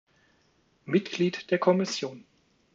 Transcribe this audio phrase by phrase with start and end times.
[0.85, 2.25] Mitglied der Kommission.